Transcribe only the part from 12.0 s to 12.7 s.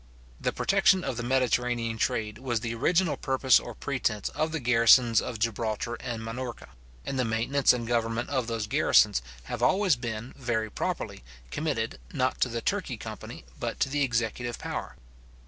not to the